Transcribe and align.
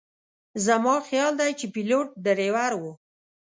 زما 0.65 0.95
خیال 1.07 1.33
دی 1.41 1.51
چې 1.59 1.65
پیلوټ 1.73 2.07
ډریور 2.23 2.71
و. 2.81 2.83